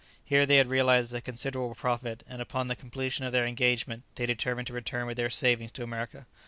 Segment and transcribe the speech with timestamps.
[0.25, 4.25] Here they had realized a considerable profit, and upon the completion of their engagement they
[4.25, 6.25] determined to return with their savings to America.